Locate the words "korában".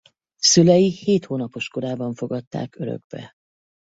1.67-2.13